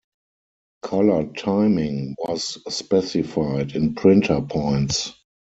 [0.81, 5.13] Color timing was specified in printer points.